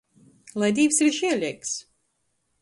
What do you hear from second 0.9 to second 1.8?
ir žieleigs!